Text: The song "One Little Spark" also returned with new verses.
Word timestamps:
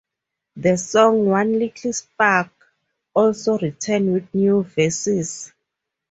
The 0.55 0.77
song 0.77 1.27
"One 1.27 1.59
Little 1.59 1.93
Spark" 1.93 2.49
also 3.13 3.59
returned 3.59 4.11
with 4.13 4.33
new 4.33 4.63
verses. 4.63 5.53